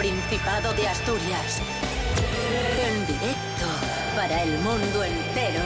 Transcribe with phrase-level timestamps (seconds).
[0.00, 1.60] Principado de Asturias.
[2.88, 3.66] En directo
[4.16, 5.60] para el mundo entero.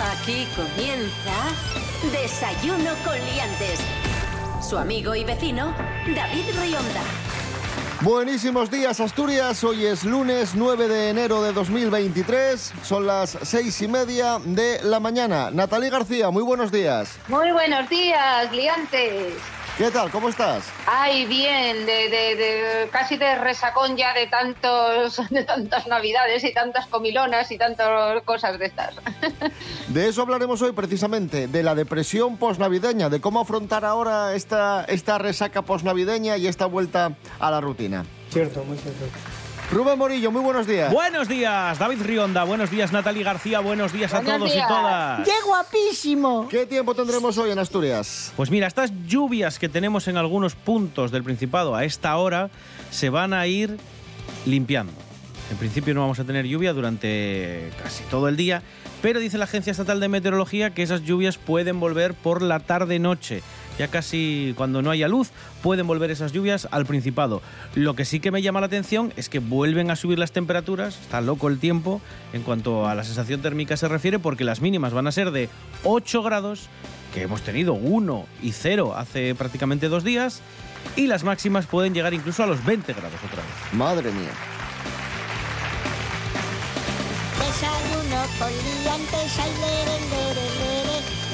[0.00, 1.52] Aquí comienza
[2.10, 3.80] Desayuno con Liantes.
[4.66, 5.74] Su amigo y vecino,
[6.06, 7.02] David Rionda.
[8.00, 13.88] Buenísimos días Asturias, hoy es lunes 9 de enero de 2023, son las seis y
[13.88, 15.50] media de la mañana.
[15.50, 17.18] Natalie García, muy buenos días.
[17.28, 19.34] Muy buenos días, liantes.
[19.76, 20.10] ¿Qué tal?
[20.10, 20.64] ¿Cómo estás?
[20.86, 26.54] Ay, bien, de, de, de, casi de resacón ya de tantos, de tantas navidades y
[26.54, 28.94] tantas comilonas y tantas cosas de estas.
[29.88, 35.18] De eso hablaremos hoy precisamente, de la depresión posnavideña, de cómo afrontar ahora esta, esta
[35.18, 38.04] resaca posnavideña y esta vuelta a la rutina.
[38.30, 39.04] Cierto, muy cierto.
[39.70, 40.92] Rubén Morillo, muy buenos días.
[40.92, 42.44] Buenos días, David Rionda.
[42.44, 43.58] Buenos días, Natalie García.
[43.58, 44.64] Buenos días a todos días.
[44.64, 45.24] y todas.
[45.24, 46.46] ¡Qué guapísimo!
[46.48, 48.32] ¿Qué tiempo tendremos hoy en Asturias?
[48.36, 52.48] Pues mira, estas lluvias que tenemos en algunos puntos del Principado a esta hora
[52.90, 53.76] se van a ir
[54.44, 54.92] limpiando.
[55.50, 58.62] En principio no vamos a tener lluvia durante casi todo el día,
[59.02, 63.42] pero dice la Agencia Estatal de Meteorología que esas lluvias pueden volver por la tarde-noche.
[63.78, 65.30] Ya casi cuando no haya luz
[65.62, 67.42] pueden volver esas lluvias al Principado.
[67.74, 70.98] Lo que sí que me llama la atención es que vuelven a subir las temperaturas,
[71.00, 72.00] está loco el tiempo
[72.32, 75.48] en cuanto a la sensación térmica se refiere, porque las mínimas van a ser de
[75.84, 76.68] 8 grados,
[77.12, 80.40] que hemos tenido 1 y 0 hace prácticamente dos días,
[80.94, 83.72] y las máximas pueden llegar incluso a los 20 grados otra vez.
[83.72, 84.30] Madre mía.
[87.38, 88.52] Desayuno con
[88.84, 90.75] liantes, ay, lere, lere, lere.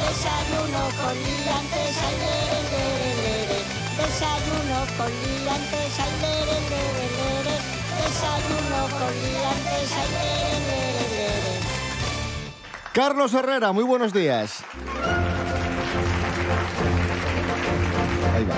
[0.03, 3.59] Desayuno con liantes, ay, lere, lere, lere.
[3.99, 7.55] Desayuno con liantes, ay, lere, lere, lere.
[8.03, 11.55] Desayuno con liantes, ay, lere, lere, lere.
[12.93, 14.65] Carlos Herrera, muy buenos días.
[18.35, 18.57] Ahí va.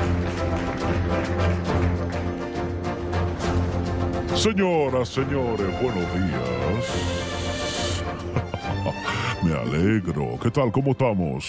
[4.36, 7.23] Señoras, señores, buenos días.
[9.64, 10.38] Alegro.
[10.42, 10.70] ¿Qué tal?
[10.70, 11.46] ¿Cómo estamos?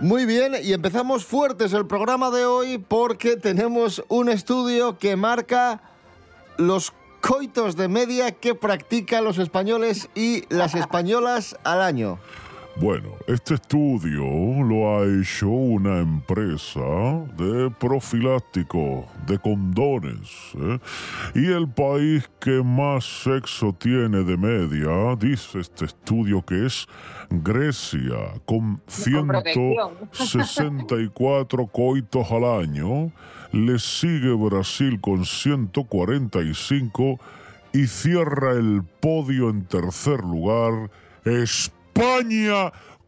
[0.00, 5.80] Muy bien, y empezamos fuertes el programa de hoy porque tenemos un estudio que marca
[6.58, 12.18] los coitos de media que practican los españoles y las españolas al año.
[12.78, 14.22] Bueno, este estudio
[14.62, 16.82] lo ha hecho una empresa
[17.38, 20.28] de profiláctico, de condones.
[20.58, 20.78] ¿eh?
[21.34, 26.86] Y el país que más sexo tiene de media, dice este estudio que es
[27.30, 29.94] Grecia, con protección.
[30.12, 33.10] 164 coitos al año.
[33.52, 37.18] Le sigue Brasil con 145
[37.72, 40.90] y cierra el podio en tercer lugar
[41.24, 41.75] España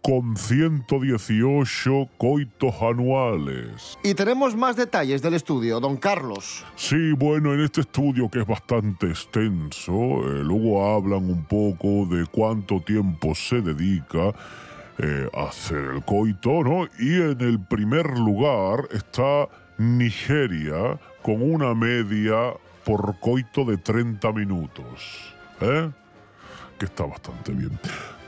[0.01, 3.99] con 118 coitos anuales.
[4.03, 6.65] Y tenemos más detalles del estudio, don Carlos.
[6.77, 12.25] Sí, bueno, en este estudio que es bastante extenso, eh, luego hablan un poco de
[12.27, 14.33] cuánto tiempo se dedica
[14.99, 16.87] eh, a hacer el coito, ¿no?
[16.99, 22.55] Y en el primer lugar está Nigeria con una media
[22.85, 25.91] por coito de 30 minutos, ¿eh?
[26.79, 27.79] Que está bastante bien.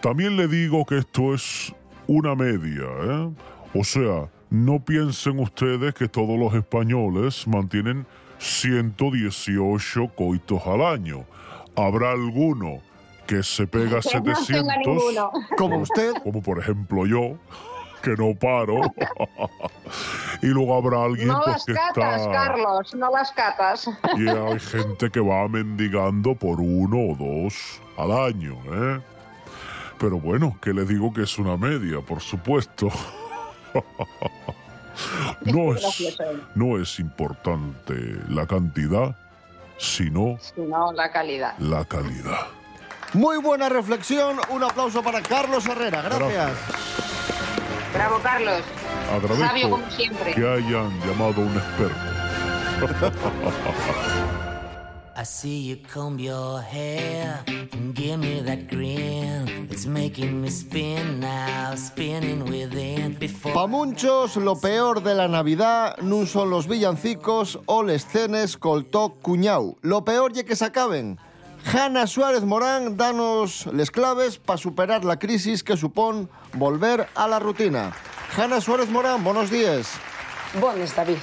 [0.00, 1.75] También le digo que esto es
[2.06, 3.31] una media, ¿eh?
[3.75, 8.06] O sea, no piensen ustedes que todos los españoles mantienen
[8.38, 11.27] 118 coitos al año.
[11.77, 12.81] Habrá alguno
[13.27, 15.33] que se pega Que no tenga 700, ninguno.
[15.56, 17.37] Como usted, como por ejemplo yo,
[18.03, 18.81] que no paro.
[20.43, 22.32] y luego habrá alguien No pues, las que catas, está...
[22.32, 23.91] Carlos, no las catas.
[24.17, 29.00] Y hay gente que va mendigando por uno o dos al año, ¿eh?
[30.00, 32.88] Pero bueno, que le digo que es una media, por supuesto.
[35.47, 36.19] No es,
[36.55, 37.94] no es importante
[38.29, 39.17] la cantidad,
[39.79, 41.56] sino Si no, la calidad.
[41.58, 42.49] la calidad.
[43.14, 44.38] muy buena reflexión.
[44.50, 46.02] Un aplauso para Carlos Herrera.
[46.02, 46.50] Gracias.
[47.94, 48.62] Bravo, Carlos.
[49.06, 50.35] Sabio Agradezco como siempre.
[50.35, 51.97] que hayan llamado a un experto.
[55.20, 59.69] I see you comb your hair and give me that grin.
[59.70, 63.19] It's making me spin now, spinning within.
[63.19, 68.56] Before Pa muchos, lo peor de la Navidad nun son los villancicos o les cenes
[68.56, 69.76] col toc cuñau.
[69.82, 71.19] Lo peor ye que se acaben.
[71.66, 77.38] Hanna Suárez Morán, danos les claves para superar la crisis que supón volver a la
[77.38, 77.93] rutina.
[78.34, 79.87] Hanna Suárez Morán, buenos días.
[80.58, 81.19] Buenas, David.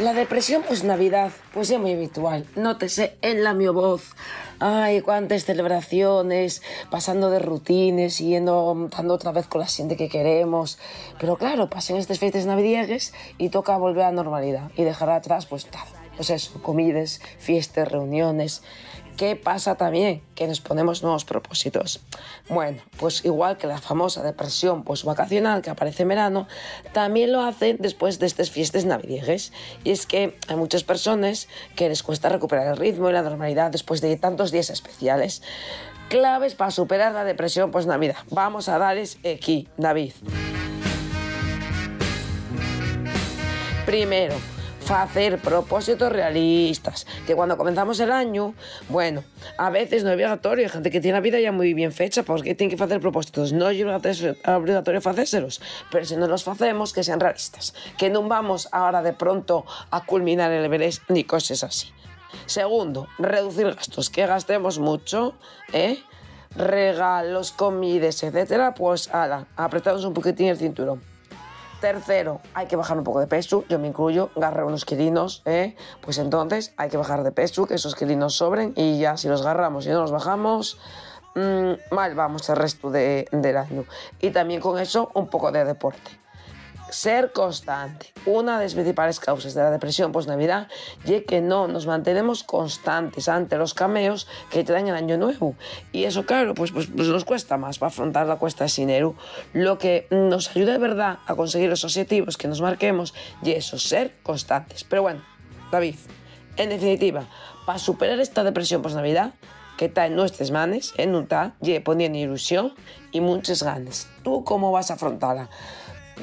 [0.00, 2.46] La depresión pues Navidad, pues es muy habitual.
[2.56, 4.14] Nótese en la mi voz.
[4.58, 10.78] Ay, cuántas celebraciones, pasando de rutines, yendo dando otra vez con la gente que queremos.
[11.18, 15.44] Pero claro, pasen estas fechas navideñas y toca volver a la normalidad y dejar atrás
[15.44, 15.84] pues nada.
[16.16, 18.62] pues eso, comidas, fiestas, reuniones.
[19.20, 20.22] ¿Qué pasa también?
[20.34, 22.00] Que nos ponemos nuevos propósitos.
[22.48, 26.48] Bueno, pues igual que la famosa depresión vacacional que aparece en verano,
[26.94, 29.52] también lo hacen después de estas fiestas navideñas.
[29.84, 33.70] Y es que hay muchas personas que les cuesta recuperar el ritmo y la normalidad
[33.70, 35.42] después de tantos días especiales.
[36.08, 38.16] Claves para superar la depresión post-Navidad.
[38.30, 40.14] Vamos a darles aquí, David.
[43.84, 44.36] Primero,
[44.94, 47.06] hacer propósitos realistas.
[47.26, 48.54] Que cuando comenzamos el año,
[48.88, 49.24] bueno,
[49.56, 50.66] a veces no es obligatorio.
[50.66, 53.52] Hay gente que tiene la vida ya muy bien fecha porque tiene que hacer propósitos.
[53.52, 55.60] No es obligatorio hacérselos,
[55.90, 57.74] pero si no los hacemos, que sean realistas.
[57.98, 61.92] Que no vamos ahora de pronto a culminar el Everest ni cosas así.
[62.46, 64.10] Segundo, reducir gastos.
[64.10, 65.34] Que gastemos mucho,
[65.72, 65.98] ¿eh?
[66.56, 71.09] regalos, comidas, etcétera, pues ala, apretamos un poquitín el cinturón.
[71.80, 75.76] Tercero, hay que bajar un poco de peso, yo me incluyo, agarrar unos kilinos, ¿eh?
[76.02, 79.40] pues entonces hay que bajar de peso, que esos kilinos sobren y ya si los
[79.40, 80.78] agarramos y no los bajamos,
[81.34, 83.84] mmm, mal vamos el resto de, del año.
[84.20, 86.20] Y también con eso un poco de deporte
[86.90, 88.12] ser constante.
[88.26, 90.68] Una de las principales causas de la depresión post-Navidad
[91.04, 95.54] es que no nos mantenemos constantes ante los cameos que dan el año nuevo.
[95.92, 99.14] Y eso, claro, pues, pues, pues nos cuesta más para afrontar la cuesta de dinero.
[99.52, 103.78] Lo que nos ayuda de verdad a conseguir los objetivos que nos marquemos y eso,
[103.78, 104.84] ser constantes.
[104.84, 105.22] Pero bueno,
[105.70, 105.96] David,
[106.56, 107.26] en definitiva,
[107.66, 109.34] para superar esta depresión post-Navidad,
[109.80, 112.74] que está en nuestras manos, en un está, y poniendo ilusión
[113.12, 114.08] y muchas ganas.
[114.22, 115.48] ¿Tú cómo vas a afrontarla?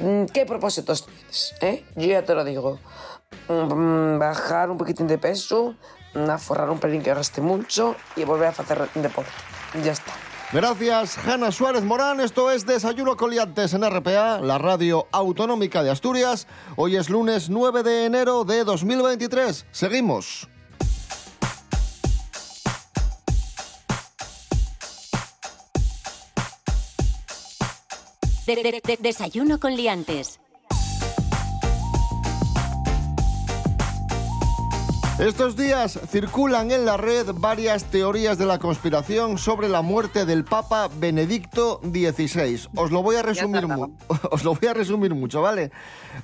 [0.00, 1.54] Mm, ¿Qué propósitos tienes?
[1.60, 1.84] Eh?
[1.96, 2.78] Yo ya te lo digo.
[3.48, 5.74] Mm, bajar un poquitín de peso,
[6.28, 9.30] aforrar un pelín que gaste mucho y volver a hacer deporte.
[9.82, 10.12] Ya está.
[10.50, 12.20] Gracias, Hanna Suárez Morán.
[12.20, 16.46] Esto es Desayuno Coliantes en RPA, la radio autonómica de Asturias.
[16.76, 19.66] Hoy es lunes 9 de enero de 2023.
[19.70, 20.48] Seguimos.
[29.00, 30.40] Desayuno con liantes.
[35.18, 40.44] Estos días circulan en la red varias teorías de la conspiración sobre la muerte del
[40.44, 42.68] Papa Benedicto XVI.
[42.76, 43.66] Os lo voy a resumir,
[44.30, 45.72] os lo voy a resumir mucho, ¿vale?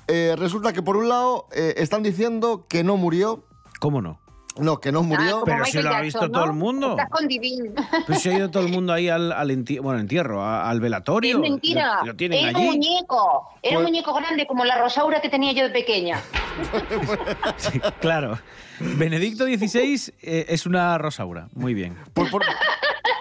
[0.07, 3.43] Eh, resulta que por un lado eh, están diciendo que no murió.
[3.81, 4.24] ¿Cómo no?
[4.57, 5.43] No, que no murió.
[5.45, 6.91] pero si lo ha visto todo el mundo.
[6.91, 7.73] Está con Divin.
[8.07, 9.47] Pues se ha ido todo el mundo ahí al, al
[9.81, 11.35] bueno, entierro, al velatorio.
[11.35, 11.99] Es mentira.
[12.05, 12.67] Lo, tienen era allí.
[12.67, 13.49] un muñeco.
[13.61, 16.19] Era un Pues- muñeco grande como la Rosaura que tenía yo de pequeña.
[17.57, 18.37] Sí, claro.
[18.79, 21.47] Benedicto XVI eh, es una rosaura.
[21.53, 21.97] Muy bien.
[22.13, 22.43] Por, por-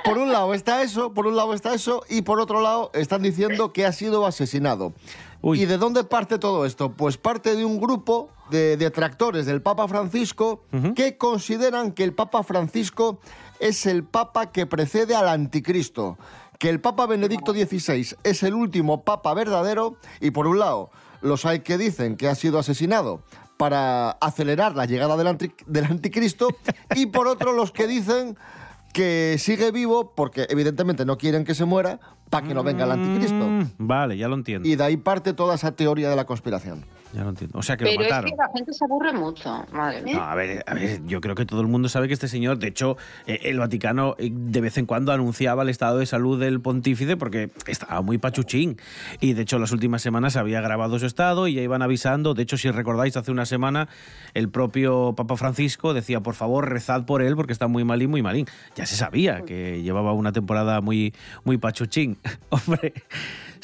[0.05, 3.23] por un lado está eso, por un lado está eso, y por otro lado están
[3.23, 4.93] diciendo que ha sido asesinado.
[5.41, 5.63] Uy.
[5.63, 6.93] ¿Y de dónde parte todo esto?
[6.93, 10.63] Pues parte de un grupo de detractores del Papa Francisco
[10.95, 13.19] que consideran que el Papa Francisco
[13.61, 16.19] es el Papa que precede al Anticristo,
[16.59, 20.91] que el Papa Benedicto XVI es el último Papa verdadero, y por un lado
[21.21, 23.21] los hay que dicen que ha sido asesinado
[23.57, 26.49] para acelerar la llegada del anticristo
[26.95, 28.37] y por otro los que dicen
[28.95, 31.99] que sigue vivo porque evidentemente no quieren que se muera
[32.31, 33.45] para que no venga el anticristo.
[33.45, 34.67] Mm, vale, ya lo entiendo.
[34.67, 36.87] Y de ahí parte toda esa teoría de la conspiración.
[37.15, 37.59] Ya lo entiendo.
[37.59, 38.31] O sea, que lo Pero es mataron.
[38.31, 39.65] que la gente se aburre mucho.
[39.73, 40.17] Madre mía.
[40.17, 42.59] No, a ver, a ver, yo creo que todo el mundo sabe que este señor,
[42.59, 46.41] de hecho, eh, el Vaticano eh, de vez en cuando anunciaba el estado de salud
[46.41, 48.79] del pontífice porque estaba muy pachuchín.
[49.21, 52.35] Y de hecho, las últimas semanas había grabado su estado y ya iban avisando.
[52.35, 53.89] De hecho, si recordáis, hace una semana
[54.35, 58.23] el propio Papa Francisco decía, por favor, rezad por él porque está muy malín, muy
[58.23, 58.47] malín.
[58.75, 62.19] Ya se sabía que llevaba una temporada muy, muy pachuchín.
[62.51, 62.93] Hombre.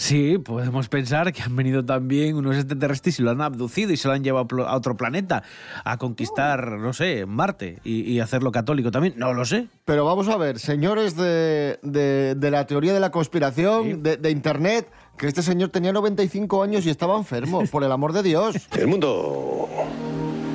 [0.00, 4.08] Sí, podemos pensar que han venido también unos extraterrestres y lo han abducido y se
[4.08, 5.42] lo han llevado a otro planeta
[5.84, 9.12] a conquistar, no sé, Marte y, y hacerlo católico también.
[9.18, 9.68] No lo sé.
[9.84, 14.30] Pero vamos a ver, señores de, de- de la teoría de la conspiración, de, de
[14.30, 18.56] Internet, que este señor tenía 95 años y estaba enfermo, por el amor de Dios.
[18.72, 19.68] El mundo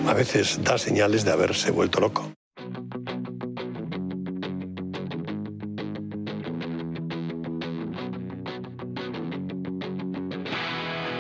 [0.08, 2.32] a veces da señales de haberse vuelto loco.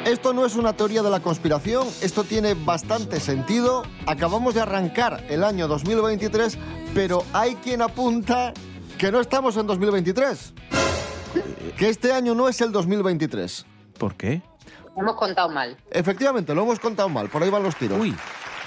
[0.05, 3.81] Esto no es una teoría de la conspiración, esto tiene bastante sentido.
[4.05, 6.59] Acabamos de arrancar el año 2023,
[6.93, 8.53] pero hay quien apunta
[8.99, 10.53] que no estamos en 2023.
[11.75, 13.65] Que este año no es el 2023.
[13.97, 14.43] ¿Por qué?
[14.95, 15.75] Hemos contado mal.
[15.89, 17.99] Efectivamente, lo hemos contado mal, por ahí van los tiros.
[17.99, 18.15] Uy,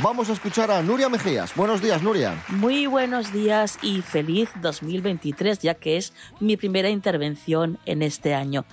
[0.00, 1.56] Vamos a escuchar a Nuria Mejías.
[1.56, 2.40] Buenos días, Nuria.
[2.50, 8.64] Muy buenos días y feliz 2023, ya que es mi primera intervención en este año.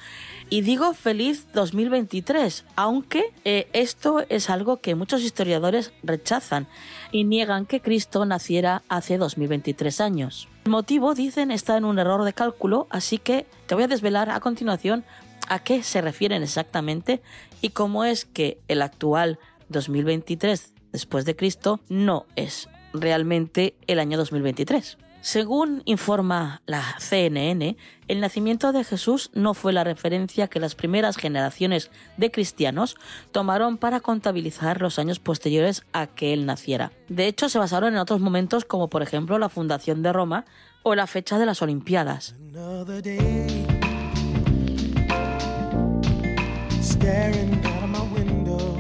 [0.50, 6.68] Y digo feliz 2023, aunque eh, esto es algo que muchos historiadores rechazan
[7.12, 10.48] y niegan que Cristo naciera hace 2023 años.
[10.66, 14.30] El motivo, dicen, está en un error de cálculo, así que te voy a desvelar
[14.30, 15.04] a continuación
[15.48, 17.22] a qué se refieren exactamente
[17.62, 24.18] y cómo es que el actual 2023 después de Cristo no es realmente el año
[24.18, 24.98] 2023.
[25.26, 27.78] Según informa la CNN,
[28.08, 32.96] el nacimiento de Jesús no fue la referencia que las primeras generaciones de cristianos
[33.32, 36.92] tomaron para contabilizar los años posteriores a que él naciera.
[37.10, 40.46] De hecho, se basaron en otros momentos como por ejemplo la fundación de Roma
[40.84, 42.36] o la fecha de las Olimpiadas.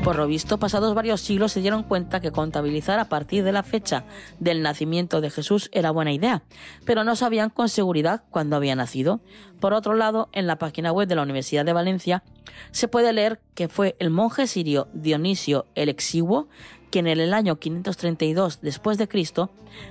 [0.05, 3.63] Por lo visto, pasados varios siglos se dieron cuenta que contabilizar a partir de la
[3.63, 4.03] fecha
[4.39, 6.43] del nacimiento de Jesús era buena idea,
[6.85, 9.19] pero no sabían con seguridad cuándo había nacido.
[9.59, 12.21] Por otro lado, en la página web de la Universidad de Valencia
[12.69, 16.49] se puede leer que fue el monje sirio Dionisio el Exiguo
[16.91, 19.49] quien en el año 532 después de Cristo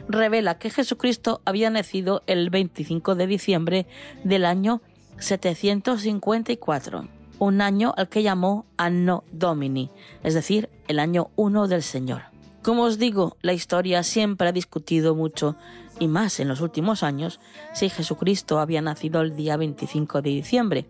[0.09, 3.89] revela que Jesucristo había nacido el 25 de diciembre
[4.23, 4.81] del año
[5.19, 9.91] 754 un año al que llamó Anno Domini,
[10.23, 12.23] es decir, el año 1 del Señor.
[12.63, 15.57] Como os digo, la historia siempre ha discutido mucho,
[15.99, 17.41] y más en los últimos años,
[17.73, 20.87] si Jesucristo había nacido el día 25 de diciembre.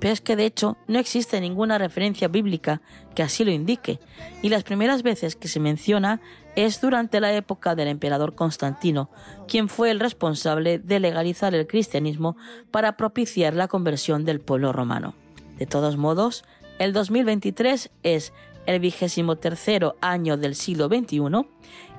[0.00, 2.80] Pero es que de hecho no existe ninguna referencia bíblica
[3.14, 3.98] que así lo indique,
[4.42, 6.20] y las primeras veces que se menciona
[6.56, 9.10] es durante la época del emperador Constantino,
[9.46, 12.36] quien fue el responsable de legalizar el cristianismo
[12.70, 15.14] para propiciar la conversión del pueblo romano.
[15.58, 16.44] De todos modos,
[16.78, 18.32] el 2023 es
[18.66, 21.20] el vigésimo tercero año del siglo XXI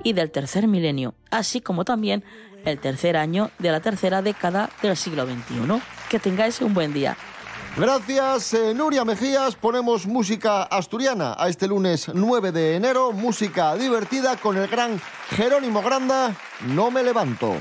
[0.04, 2.24] y del tercer milenio, así como también
[2.64, 5.82] el tercer año de la tercera década del siglo XXI.
[6.08, 7.16] Que tengáis un buen día.
[7.76, 9.54] Gracias, eh, Nuria Mejías.
[9.54, 15.00] Ponemos música asturiana a este lunes 9 de enero, música divertida con el gran
[15.30, 16.34] Jerónimo Granda,
[16.66, 17.56] No me levanto.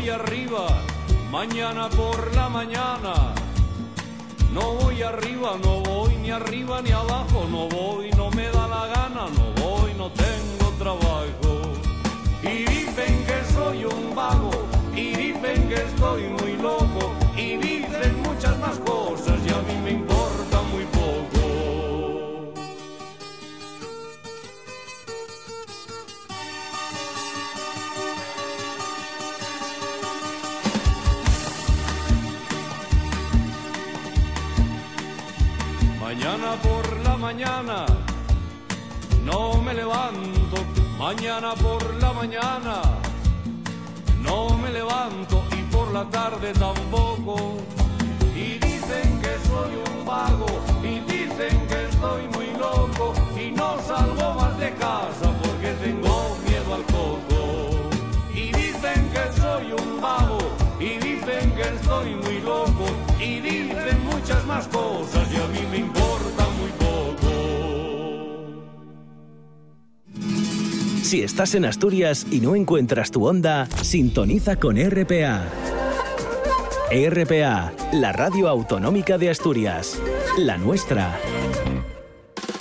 [0.00, 0.66] Voy arriba.
[1.30, 3.34] Mañana por la mañana
[4.52, 8.86] no voy arriba, no voy ni arriba ni abajo, no voy, no me da la
[8.86, 11.52] gana, no voy, no tengo trabajo.
[12.42, 14.50] Y dicen que soy un vago,
[14.94, 16.89] y dicen que estoy muy loco,
[37.32, 37.86] mañana
[39.24, 40.56] no me levanto.
[40.98, 42.82] Mañana por la mañana
[44.20, 47.36] no me levanto y por la tarde tampoco.
[48.34, 50.50] Y dicen que soy un vago
[50.82, 56.09] y dicen que estoy muy loco y no salgo más de casa porque tengo
[71.10, 75.42] Si estás en Asturias y no encuentras tu onda, sintoniza con RPA.
[76.92, 80.00] RPA, la radio autonómica de Asturias.
[80.38, 81.18] La nuestra.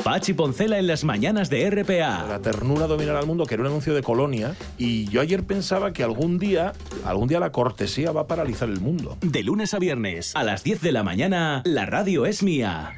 [0.03, 2.25] Pachi Poncela en las mañanas de RPA.
[2.27, 5.93] La ternura dominará al mundo, que era un anuncio de Colonia, y yo ayer pensaba
[5.93, 6.73] que algún día,
[7.05, 9.15] algún día la cortesía va a paralizar el mundo.
[9.21, 12.95] De lunes a viernes, a las 10 de la mañana, la radio es mía.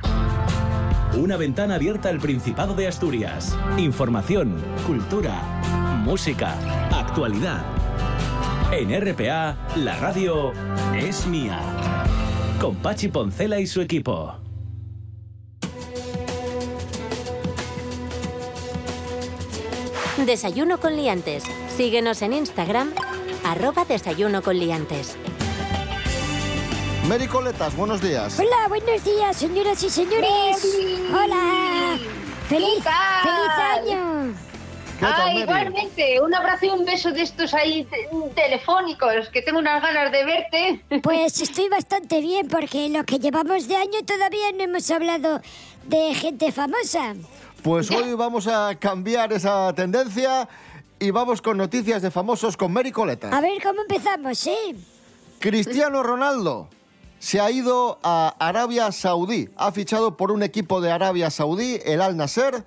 [1.18, 3.58] Una ventana abierta al Principado de Asturias.
[3.78, 4.56] Información,
[4.88, 5.42] cultura,
[6.06, 6.56] música,
[6.90, 7.66] actualidad.
[8.72, 10.54] En RPA, la radio
[10.96, 11.60] es mía.
[12.62, 14.36] con Pachi Poncela y su equipo.
[20.26, 21.44] Desayuno con liantes.
[21.76, 22.92] Síguenos en Instagram,
[23.44, 25.18] arroba desayuno con liantes.
[27.08, 28.40] Mary Coletas, buenos días.
[28.40, 30.78] Hola, buenos días, señoras y señores.
[31.12, 31.98] Hola.
[32.48, 33.24] Feliz, ¿Qué tal?
[33.24, 34.34] feliz año.
[35.00, 35.42] ¿Qué tal, Ah, Mary?
[35.42, 40.12] igualmente, un abrazo y un beso de estos ahí te- telefónicos, que tengo unas ganas
[40.12, 40.82] de verte.
[41.02, 45.42] Pues estoy bastante bien porque lo que llevamos de año todavía no hemos hablado
[45.88, 47.16] de gente famosa.
[47.64, 50.48] Pues hoy vamos a cambiar esa tendencia
[51.00, 53.34] y vamos con noticias de famosos con Mary Coletas.
[53.34, 54.76] A ver cómo empezamos, ¿eh?
[55.40, 56.70] Cristiano Ronaldo
[57.22, 59.48] se ha ido a Arabia Saudí.
[59.56, 62.66] Ha fichado por un equipo de Arabia Saudí, el Al Nasser,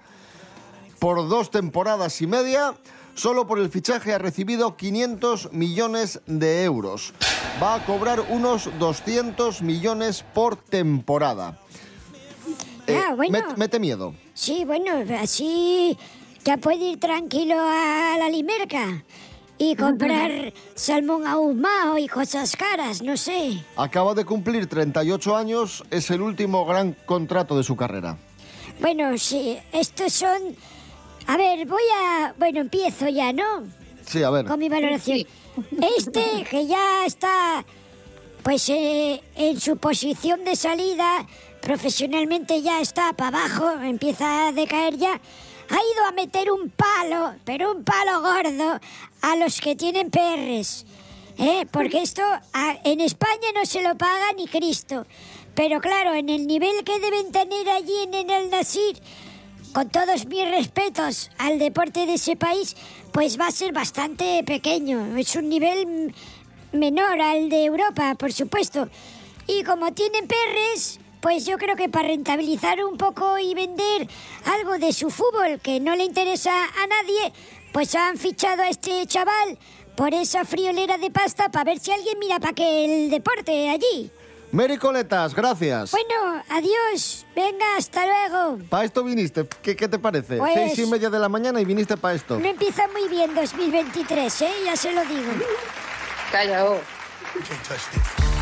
[1.01, 2.75] por dos temporadas y media.
[3.17, 7.13] Solo por el fichaje ha recibido 500 millones de euros.
[7.61, 11.59] Va a cobrar unos 200 millones por temporada.
[12.87, 13.37] Eh, Ah, bueno.
[13.37, 14.15] met- mete miedo.
[14.35, 15.99] Sí, bueno, así
[16.45, 19.03] ya puede ir tranquilo a la limerca
[19.59, 23.63] y comprar salmón ahumado y cosas caras, no sé.
[23.77, 28.19] Acaba de cumplir 38 años, es el último gran contrato de su carrera.
[28.81, 30.57] Bueno, sí, estos son...
[31.27, 32.35] A ver, voy a...
[32.39, 33.65] Bueno, empiezo ya, ¿no?
[34.05, 34.47] Sí, a ver.
[34.47, 35.27] Con mi valoración.
[35.97, 37.65] Este, que ya está,
[38.43, 41.27] pues, eh, en su posición de salida,
[41.61, 45.21] profesionalmente ya está para abajo, empieza a decaer ya,
[45.71, 48.81] ha ido a meter un palo, pero un palo gordo,
[49.23, 50.85] a los que tienen perres.
[51.39, 51.67] ¿eh?
[51.71, 55.07] Porque esto a- en España no se lo paga ni Cristo.
[55.55, 59.01] Pero claro, en el nivel que deben tener allí en, el Nasir,
[59.73, 62.77] con todos mis respetos al deporte de ese país,
[63.13, 65.17] pues va a ser bastante pequeño.
[65.17, 66.15] Es un nivel
[66.73, 68.89] menor al de Europa, por supuesto.
[69.47, 74.07] Y como tienen perres, pues yo creo que para rentabilizar un poco y vender
[74.45, 77.33] algo de su fútbol que no le interesa a nadie,
[77.73, 79.59] pues han fichado a este chaval
[79.97, 84.11] por esa friolera de pasta para ver si alguien mira para que el deporte allí.
[84.53, 85.93] Mary Coletas, gracias.
[85.93, 87.25] Bueno, adiós.
[87.35, 88.59] Venga, hasta luego.
[88.69, 89.49] ¿Para esto viniste?
[89.63, 90.37] ¿Qué, qué te parece?
[90.37, 92.39] Pues- Seis y media de la mañana y viniste para esto.
[92.39, 94.53] No empieza muy bien 2023, ¿eh?
[94.67, 95.33] Ya se lo digo.
[96.31, 96.67] Calla.
[97.35, 98.34] You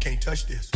[0.00, 0.70] can't touch this.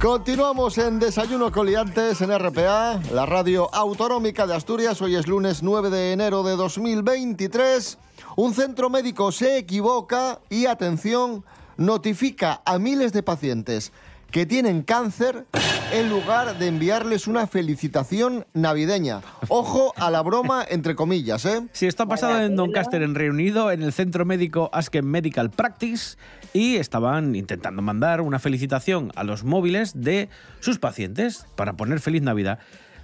[0.00, 5.00] Continuamos en Desayuno Coliantes en RPA, la radio autonómica de Asturias.
[5.00, 7.98] Hoy es lunes 9 de enero de 2023.
[8.36, 11.44] Un centro médico se equivoca y, atención,
[11.76, 13.92] notifica a miles de pacientes
[14.30, 15.46] que tienen cáncer
[15.92, 19.22] en lugar de enviarles una felicitación navideña.
[19.48, 21.66] Ojo a la broma, entre comillas, ¿eh?
[21.72, 25.50] Sí, esto ha pasado en Doncaster, en Reino Unido, en el centro médico Asken Medical
[25.50, 26.16] Practice,
[26.52, 30.28] y estaban intentando mandar una felicitación a los móviles de
[30.60, 32.58] sus pacientes para poner feliz Navidad.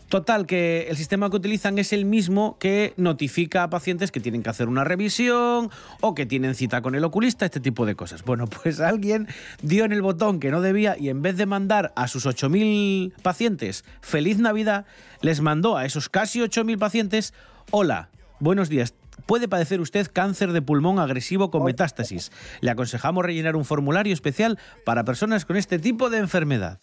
[0.09, 4.43] Total, que el sistema que utilizan es el mismo que notifica a pacientes que tienen
[4.43, 8.23] que hacer una revisión o que tienen cita con el oculista, este tipo de cosas.
[8.23, 9.27] Bueno, pues alguien
[9.63, 13.15] dio en el botón que no debía y en vez de mandar a sus 8.000
[13.23, 14.87] pacientes feliz Navidad,
[15.21, 17.35] les mandó a esos casi 8.000 pacientes,
[17.71, 18.11] hola,
[18.41, 18.95] buenos días.
[19.27, 22.33] Puede padecer usted cáncer de pulmón agresivo con metástasis.
[22.61, 26.81] Le aconsejamos rellenar un formulario especial para personas con este tipo de enfermedad.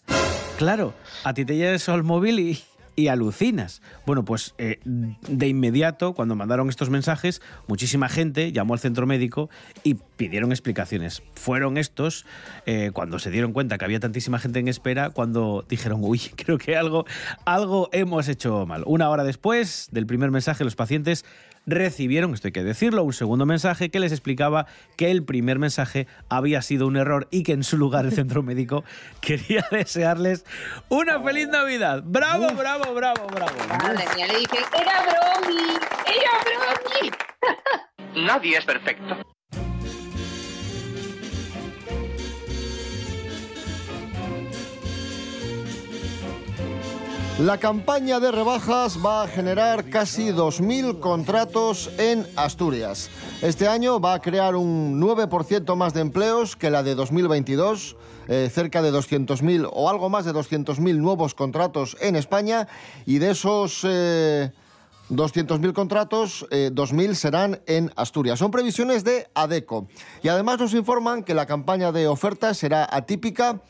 [0.58, 2.62] Claro, a ti te llega eso al móvil y,
[2.96, 3.82] y alucinas.
[4.06, 9.50] Bueno, pues eh, de inmediato, cuando mandaron estos mensajes, muchísima gente llamó al centro médico
[9.82, 11.22] y pidieron explicaciones.
[11.34, 12.26] Fueron estos,
[12.66, 16.58] eh, cuando se dieron cuenta que había tantísima gente en espera, cuando dijeron, uy, creo
[16.58, 17.04] que algo,
[17.44, 18.82] algo hemos hecho mal.
[18.86, 21.24] Una hora después del primer mensaje, los pacientes
[21.66, 26.06] recibieron, esto hay que decirlo, un segundo mensaje que les explicaba que el primer mensaje
[26.28, 28.84] había sido un error y que en su lugar el centro médico
[29.20, 30.44] quería desearles
[30.88, 32.02] una feliz Navidad.
[32.04, 33.52] ¡Bravo, bravo, bravo, bravo!
[33.68, 35.62] Madre mía, le dije, era bromi,
[36.06, 37.10] era bromi.
[38.26, 39.16] Nadie es perfecto.
[47.40, 53.08] La campaña de rebajas va a generar casi 2.000 contratos en Asturias.
[53.40, 57.96] Este año va a crear un 9% más de empleos que la de 2022,
[58.28, 62.68] eh, cerca de 200.000 o algo más de 200.000 nuevos contratos en España
[63.06, 63.80] y de esos...
[63.84, 64.52] eh,
[65.10, 68.38] 200.000 contratos, eh, 2.000 serán en Asturias.
[68.38, 69.88] Son previsiones de ADECO.
[70.22, 73.60] Y además nos informan que la campaña de ofertas será atípica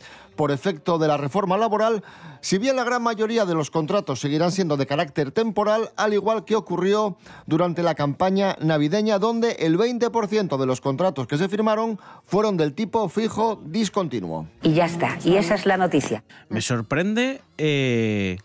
[0.40, 2.02] por efecto de la reforma laboral,
[2.40, 6.46] si bien la gran mayoría de los contratos seguirán siendo de carácter temporal, al igual
[6.46, 12.00] que ocurrió durante la campaña navideña, donde el 20% de los contratos que se firmaron
[12.24, 14.46] fueron del tipo fijo discontinuo.
[14.62, 16.24] Y ya está, y esa es la noticia.
[16.48, 18.38] Me sorprende eh,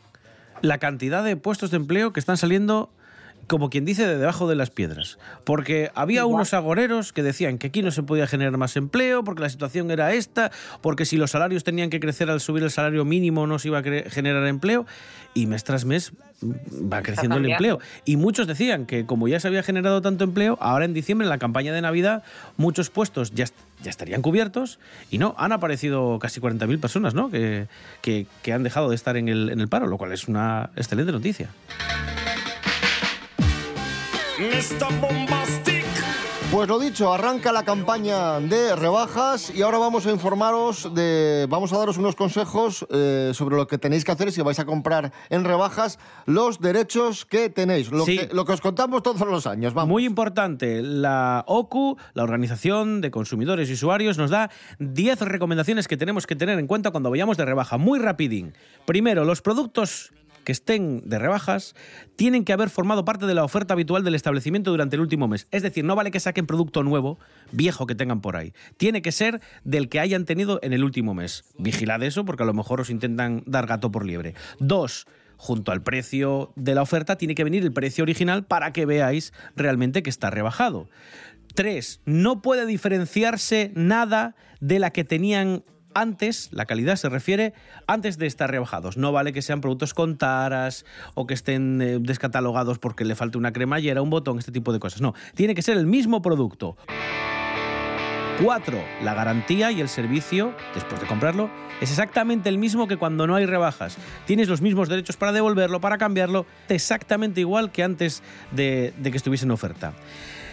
[0.62, 2.89] la cantidad de puestos de empleo que están saliendo
[3.47, 5.17] como quien dice, de debajo de las piedras.
[5.43, 9.41] Porque había unos agoreros que decían que aquí no se podía generar más empleo, porque
[9.41, 13.05] la situación era esta, porque si los salarios tenían que crecer al subir el salario
[13.05, 14.86] mínimo no se iba a generar empleo.
[15.34, 17.79] Y mes tras mes mm, va creciendo el empleo.
[18.05, 21.29] Y muchos decían que como ya se había generado tanto empleo, ahora en diciembre, en
[21.29, 22.23] la campaña de Navidad,
[22.58, 23.45] muchos puestos ya,
[23.84, 24.79] ya estarían cubiertos.
[25.12, 27.29] Y no, han aparecido casi 40.000 personas ¿no?
[27.29, 27.67] que,
[28.01, 30.69] que- que han dejado de estar en el, en el paro, lo cual es una
[30.77, 31.49] excelente noticia.
[34.39, 34.99] Mr.
[34.99, 35.85] Bombastic.
[36.51, 41.73] Pues lo dicho, arranca la campaña de rebajas y ahora vamos a informaros de, vamos
[41.73, 45.11] a daros unos consejos eh, sobre lo que tenéis que hacer si vais a comprar
[45.29, 48.17] en rebajas los derechos que tenéis, lo, Sí.
[48.19, 49.73] que, lo que os contamos todos los años.
[49.73, 49.89] Vamos.
[49.89, 55.97] Muy importante, la OCU, la Organización de Consumidores y Usuarios, nos da 10 recomendaciones que
[55.97, 57.77] tenemos que tener en cuenta cuando vayamos de rebaja.
[57.77, 58.53] Muy rapidín.
[58.85, 60.11] Primero, los productos
[60.45, 61.75] que estén de rebajas
[62.15, 65.47] tienen que haber formado parte de la oferta habitual del establecimiento durante el último mes.
[65.51, 67.19] Es decir, no vale que saquen producto nuevo,
[67.51, 68.53] viejo que tengan por ahí.
[68.77, 71.43] Tiene que ser del que hayan tenido en el último mes.
[71.58, 74.36] Vigilad eso porque a lo mejor os intentan dar gato por liebre.
[74.60, 78.86] Dos, junto al precio de la oferta tiene que venir el precio original para que
[78.86, 80.88] veáis realmente que está rebajado.
[81.53, 85.63] Tres, no puede diferenciarse nada de la que tenían
[85.95, 87.53] antes, la calidad se refiere
[87.88, 88.97] antes de estar rebajados.
[88.97, 93.39] No vale que sean productos con taras o que estén eh, descatalogados porque le falte
[93.39, 95.01] una cremallera, un botón, este tipo de cosas.
[95.01, 96.77] No, tiene que ser el mismo producto.
[98.43, 103.27] Cuatro, la garantía y el servicio, después de comprarlo, es exactamente el mismo que cuando
[103.27, 103.97] no hay rebajas.
[104.25, 109.17] Tienes los mismos derechos para devolverlo, para cambiarlo, exactamente igual que antes de, de que
[109.17, 109.93] estuviese en oferta.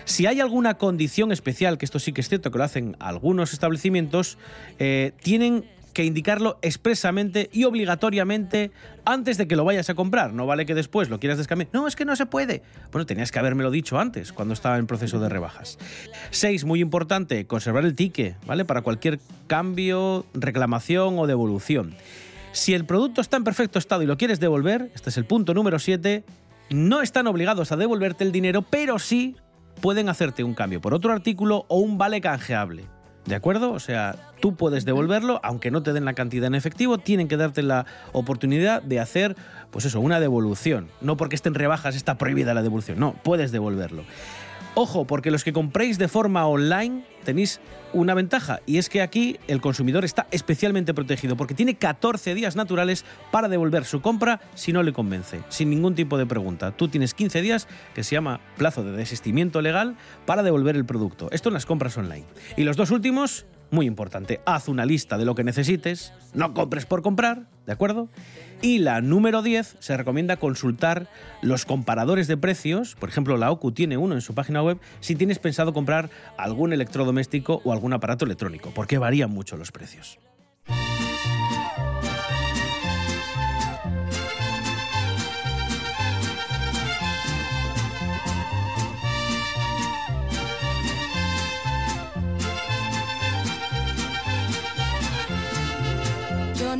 [0.04, 3.52] Si hay alguna condición especial, que esto sí que es cierto que lo hacen algunos
[3.52, 4.38] establecimientos,
[4.78, 8.70] eh, tienen que indicarlo expresamente y obligatoriamente
[9.04, 10.32] antes de que lo vayas a comprar.
[10.32, 11.68] No vale que después lo quieras descambiar.
[11.72, 12.62] No, es que no se puede.
[12.90, 15.78] Bueno, tenías que habérmelo dicho antes, cuando estaba en proceso de rebajas.
[16.30, 18.64] Seis, muy importante, conservar el ticket, ¿vale?
[18.64, 21.94] Para cualquier cambio, reclamación o devolución.
[22.52, 25.54] Si el producto está en perfecto estado y lo quieres devolver, este es el punto
[25.54, 26.22] número 7,
[26.70, 29.36] no están obligados a devolverte el dinero, pero sí
[29.82, 32.86] pueden hacerte un cambio por otro artículo o un vale canjeable.
[33.26, 33.72] ¿De acuerdo?
[33.72, 37.36] O sea, tú puedes devolverlo, aunque no te den la cantidad en efectivo, tienen que
[37.36, 39.36] darte la oportunidad de hacer,
[39.70, 40.88] pues eso, una devolución.
[41.00, 44.04] No porque estén rebajas está prohibida la devolución, no, puedes devolverlo.
[44.74, 47.60] Ojo, porque los que compréis de forma online tenéis
[47.92, 52.56] una ventaja y es que aquí el consumidor está especialmente protegido porque tiene 14 días
[52.56, 56.70] naturales para devolver su compra si no le convence, sin ningún tipo de pregunta.
[56.70, 61.28] Tú tienes 15 días que se llama plazo de desistimiento legal para devolver el producto.
[61.32, 62.24] Esto en las compras online.
[62.56, 66.86] Y los dos últimos, muy importante, haz una lista de lo que necesites, no compres
[66.86, 68.08] por comprar, ¿de acuerdo?
[68.60, 71.08] Y la número 10 se recomienda consultar
[71.40, 75.16] los comparadores de precios, por ejemplo la OCU tiene uno en su página web, si
[75.16, 80.18] tienes pensado comprar algún electrodoméstico o algún aparato electrónico, porque varían mucho los precios.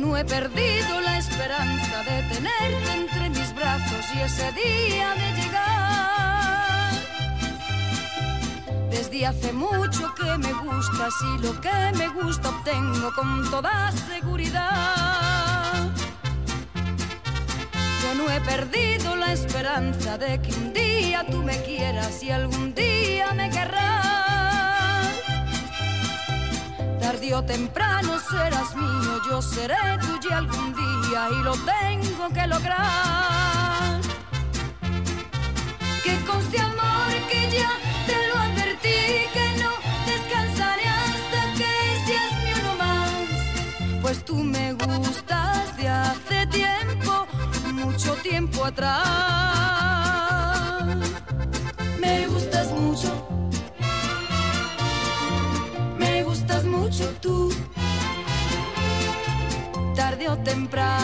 [0.03, 6.91] No he perdido la esperanza de tenerte entre mis brazos y ese día de llegar.
[8.89, 15.89] Desde hace mucho que me gustas y lo que me gusta obtengo con toda seguridad.
[18.01, 22.73] Yo no he perdido la esperanza de que un día tú me quieras y algún
[22.75, 24.22] día me querrás.
[27.23, 34.01] Tarde temprano serás mío, yo seré tuya algún día y lo tengo que lograr.
[36.03, 37.71] Que conste amor que ya
[38.07, 38.99] te lo advertí,
[39.35, 39.71] que no
[40.05, 41.71] descansaré hasta que
[42.05, 44.01] seas mi uno más.
[44.01, 47.25] Pues tú me gustas de hace tiempo,
[47.71, 49.92] mucho tiempo atrás.
[60.41, 61.02] Temprano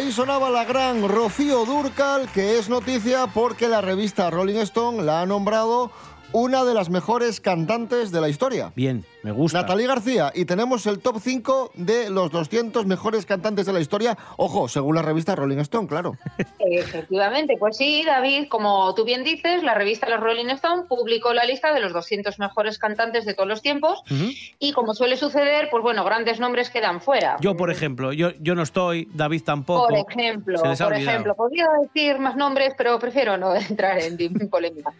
[0.00, 5.20] Ahí sonaba la gran Rocío Durcal, que es noticia porque la revista Rolling Stone la
[5.20, 5.90] ha nombrado
[6.32, 8.72] una de las mejores cantantes de la historia.
[8.74, 9.60] Bien, me gusta.
[9.60, 14.16] Natalie García, y tenemos el top 5 de los 200 mejores cantantes de la historia,
[14.36, 16.16] ojo, según la revista Rolling Stone, claro.
[16.58, 21.44] Efectivamente, pues sí, David, como tú bien dices, la revista Los Rolling Stone publicó la
[21.44, 24.02] lista de los 200 mejores cantantes de todos los tiempos
[24.58, 27.36] y como suele suceder, pues bueno, grandes nombres quedan fuera.
[27.40, 29.88] Yo, por ejemplo, yo, yo no estoy, David tampoco.
[29.88, 33.98] Por ejemplo, Se les ha por ejemplo, podría decir más nombres, pero prefiero no entrar
[33.98, 34.92] en polémica.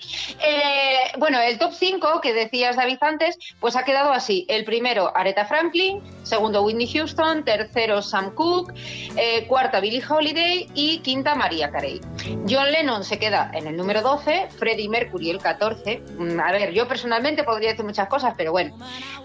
[0.45, 4.45] Eh, bueno, el top 5 que decías, David, antes, pues ha quedado así.
[4.49, 8.73] El primero, Aretha Franklin, segundo, Whitney Houston, tercero, Sam Cooke,
[9.17, 12.01] eh, cuarta, Billie Holiday y quinta, María Carey.
[12.49, 16.03] John Lennon se queda en el número 12, Freddie Mercury el 14.
[16.19, 18.77] Mm, A ver, yo personalmente podría decir muchas cosas, pero bueno.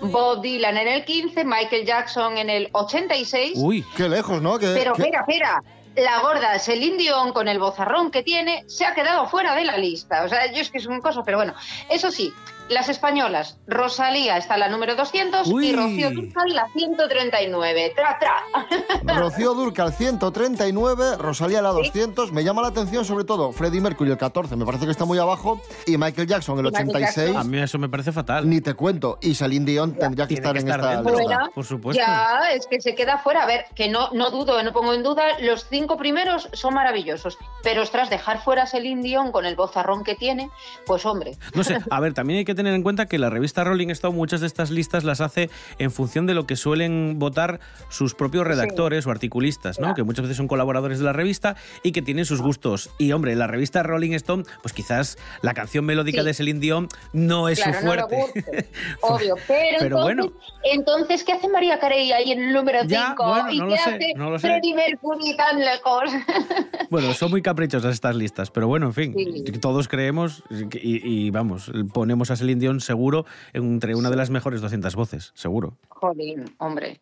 [0.01, 3.53] Bob Dylan en el 15, Michael Jackson en el 86.
[3.55, 4.57] Uy, qué lejos, ¿no?
[4.59, 5.63] Pero espera, espera.
[5.95, 9.77] La gorda Celine Dion con el bozarrón que tiene se ha quedado fuera de la
[9.77, 10.25] lista.
[10.25, 11.53] O sea, yo es que son cosas, pero bueno.
[11.89, 12.33] Eso sí,
[12.69, 15.67] las españolas, Rosalía está la número 200 Uy.
[15.67, 17.93] y Rocío Dúrcal la 139.
[17.95, 19.15] Tra, tra.
[19.19, 22.31] Rocío Durcal 139, Rosalía la 200.
[22.31, 25.19] Me llama la atención sobre todo Freddie Mercury el 14, me parece que está muy
[25.19, 25.61] abajo.
[25.85, 27.35] Y Michael Jackson el Y Michael 86.
[27.35, 28.49] A mí eso me parece fatal.
[28.49, 29.17] Ni te cuento.
[29.21, 31.17] Y Celine Dion tendría que Tiene estar que en estar esta dentro.
[31.19, 31.35] lista.
[31.35, 31.51] Fuera.
[31.53, 32.01] Por supuesto.
[32.03, 33.43] Ya, es que se queda fuera.
[33.43, 37.37] A ver, que no, no dudo, no pongo en duda, los cinco primeros son maravillosos.
[37.61, 40.49] Pero ostras, dejar fuera a Celine Dion con el bozarrón que tiene,
[40.85, 41.37] pues hombre.
[41.53, 44.15] No sé, a ver, también hay que tener en cuenta que la revista Rolling Stone
[44.15, 48.45] muchas de estas listas las hace en función de lo que suelen votar sus propios
[48.47, 49.93] redactores o articulistas, ¿no?
[49.93, 52.89] Que muchas veces son colaboradores de la revista y que tienen sus gustos.
[52.97, 56.25] Y hombre, la revista Rolling Stone, pues quizás la canción melódica Sí.
[56.27, 58.15] de Celine Dion no es Claro, su no fuerte.
[58.33, 58.69] guste,
[59.01, 59.35] obvio.
[59.47, 60.31] Pero, Pero entonces,
[60.63, 63.27] entonces, ¿qué hace María Carey ahí en el número Ya, 5?
[63.27, 64.47] bueno, ¿Y no qué lo sé, hace no lo sé.
[65.37, 66.03] Tan lejos?
[66.89, 69.43] Bueno, son muy caprichosas estas listas, pero bueno, en fin, Sí.
[69.59, 70.43] todos creemos
[70.81, 75.31] y, y, vamos, ponemos a Celine Dion seguro entre una de las mejores 200 voces,
[75.33, 75.77] seguro.
[75.89, 77.01] Jolín, hombre.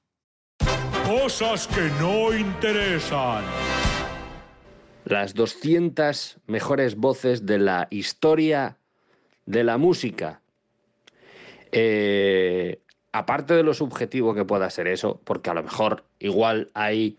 [1.06, 3.44] Cosas que no interesan.
[5.04, 8.78] Las 200 mejores voces de la historia
[9.46, 10.40] de la música.
[11.74, 12.80] Eh,
[13.12, 17.18] aparte de lo subjetivo que pueda ser eso, porque a lo mejor igual hay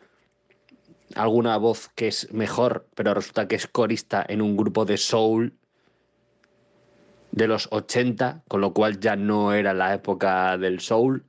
[1.15, 5.53] alguna voz que es mejor, pero resulta que es corista en un grupo de soul
[7.35, 11.25] de los 80, con lo cual ya no era la época del soul.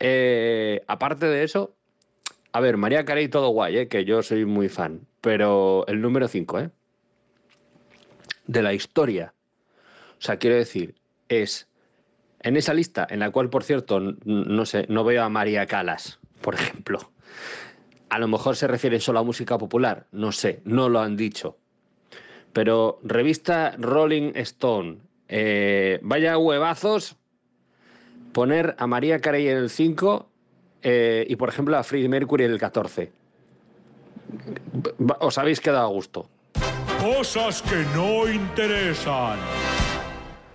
[0.00, 1.74] Eh, aparte de eso,
[2.52, 3.88] a ver, María Carey todo guay, ¿eh?
[3.88, 6.70] que yo soy muy fan, pero el número 5, ¿eh?
[8.46, 9.32] De la historia.
[10.18, 10.94] O sea, quiero decir,
[11.30, 11.68] es
[12.40, 16.20] en esa lista, en la cual, por cierto, no sé, no veo a María Calas,
[16.42, 17.12] por ejemplo.
[18.10, 21.56] A lo mejor se refiere solo a música popular, no sé, no lo han dicho.
[22.56, 24.96] Pero revista Rolling Stone,
[25.28, 27.14] eh, vaya huevazos
[28.32, 30.26] poner a María Carey en el 5
[30.82, 33.12] eh, y, por ejemplo, a Freddie Mercury en el 14.
[34.98, 36.30] Va- Os habéis quedado a gusto.
[36.98, 39.38] Cosas que no interesan.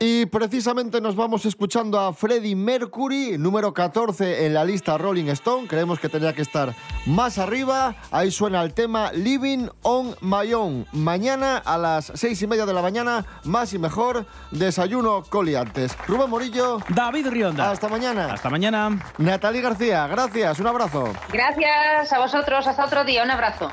[0.03, 5.67] Y precisamente nos vamos escuchando a Freddie Mercury, número 14 en la lista Rolling Stone.
[5.67, 6.73] Creemos que tendría que estar
[7.05, 7.93] más arriba.
[8.09, 10.87] Ahí suena el tema Living on My Own.
[10.91, 15.95] Mañana a las seis y media de la mañana, más y mejor, desayuno coliantes.
[16.07, 16.79] Rubén Morillo.
[16.89, 17.69] David Rionda.
[17.69, 18.33] Hasta mañana.
[18.33, 18.99] Hasta mañana.
[19.19, 20.59] Natalie García, gracias.
[20.59, 21.13] Un abrazo.
[21.31, 22.65] Gracias a vosotros.
[22.65, 23.23] Hasta otro día.
[23.23, 23.71] Un abrazo.